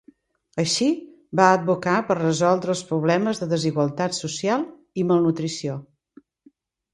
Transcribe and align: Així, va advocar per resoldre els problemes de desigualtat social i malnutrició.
Així, 0.61 0.85
va 1.39 1.49
advocar 1.57 1.93
per 2.07 2.15
resoldre 2.19 2.73
els 2.75 2.81
problemes 2.93 3.43
de 3.43 3.49
desigualtat 3.51 4.19
social 4.21 4.65
i 5.03 5.05
malnutrició. 5.13 5.77